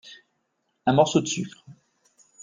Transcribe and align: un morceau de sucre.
un 0.87 0.93
morceau 0.93 1.21
de 1.21 1.27
sucre. 1.27 1.63